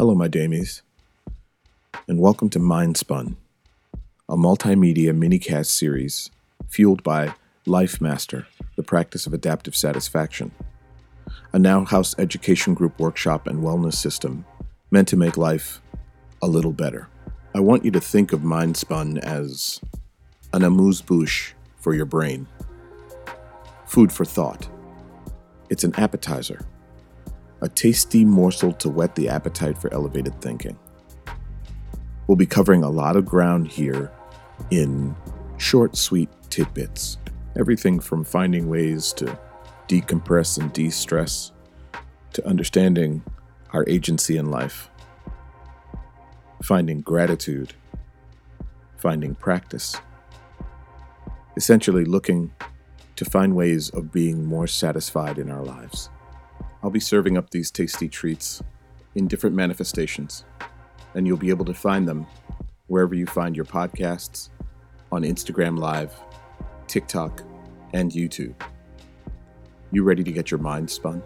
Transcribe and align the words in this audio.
Hello, 0.00 0.14
my 0.14 0.28
damies, 0.28 0.80
and 2.08 2.18
welcome 2.18 2.48
to 2.48 2.58
Mindspun, 2.58 3.36
a 4.30 4.34
multimedia 4.34 5.12
minicast 5.12 5.66
series 5.66 6.30
fueled 6.70 7.02
by 7.02 7.34
Life 7.66 8.00
Master, 8.00 8.46
the 8.76 8.82
practice 8.82 9.26
of 9.26 9.34
adaptive 9.34 9.76
satisfaction, 9.76 10.52
a 11.52 11.58
Now 11.58 11.84
House 11.84 12.14
education 12.18 12.72
group 12.72 12.98
workshop 12.98 13.46
and 13.46 13.62
wellness 13.62 13.92
system 13.92 14.46
meant 14.90 15.06
to 15.08 15.18
make 15.18 15.36
life 15.36 15.82
a 16.40 16.48
little 16.48 16.72
better. 16.72 17.08
I 17.54 17.60
want 17.60 17.84
you 17.84 17.90
to 17.90 18.00
think 18.00 18.32
of 18.32 18.40
Mindspun 18.40 19.18
as 19.18 19.82
an 20.54 20.64
amuse 20.64 21.02
bouche 21.02 21.52
for 21.76 21.92
your 21.92 22.06
brain, 22.06 22.46
food 23.84 24.12
for 24.12 24.24
thought. 24.24 24.66
It's 25.68 25.84
an 25.84 25.94
appetizer 25.96 26.64
a 27.62 27.68
tasty 27.68 28.24
morsel 28.24 28.72
to 28.72 28.88
whet 28.88 29.14
the 29.14 29.28
appetite 29.28 29.78
for 29.78 29.92
elevated 29.92 30.40
thinking. 30.40 30.78
We'll 32.26 32.36
be 32.36 32.46
covering 32.46 32.82
a 32.82 32.90
lot 32.90 33.16
of 33.16 33.26
ground 33.26 33.68
here 33.68 34.10
in 34.70 35.16
short, 35.58 35.96
sweet 35.96 36.28
tidbits. 36.48 37.18
Everything 37.58 37.98
from 37.98 38.24
finding 38.24 38.68
ways 38.68 39.12
to 39.14 39.38
decompress 39.88 40.58
and 40.58 40.72
de 40.72 40.90
stress 40.90 41.52
to 42.32 42.46
understanding 42.46 43.22
our 43.72 43.84
agency 43.88 44.36
in 44.36 44.50
life, 44.50 44.88
finding 46.62 47.00
gratitude, 47.00 47.74
finding 48.96 49.34
practice, 49.34 49.96
essentially 51.56 52.04
looking 52.04 52.52
to 53.16 53.24
find 53.24 53.56
ways 53.56 53.90
of 53.90 54.12
being 54.12 54.44
more 54.44 54.66
satisfied 54.66 55.38
in 55.38 55.50
our 55.50 55.64
lives. 55.64 56.08
I'll 56.82 56.90
be 56.90 57.00
serving 57.00 57.36
up 57.36 57.50
these 57.50 57.70
tasty 57.70 58.08
treats 58.08 58.62
in 59.14 59.28
different 59.28 59.54
manifestations, 59.54 60.44
and 61.14 61.26
you'll 61.26 61.36
be 61.36 61.50
able 61.50 61.64
to 61.66 61.74
find 61.74 62.08
them 62.08 62.26
wherever 62.86 63.14
you 63.14 63.26
find 63.26 63.54
your 63.54 63.64
podcasts 63.64 64.48
on 65.12 65.22
Instagram 65.22 65.78
Live, 65.78 66.14
TikTok, 66.86 67.42
and 67.92 68.10
YouTube. 68.10 68.54
You 69.92 70.04
ready 70.04 70.24
to 70.24 70.32
get 70.32 70.50
your 70.50 70.60
mind 70.60 70.90
spun? 70.90 71.22